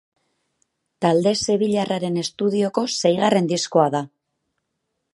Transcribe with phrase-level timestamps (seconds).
[1.05, 4.07] Talde sevillarraren estudioko seigarren diskoa da.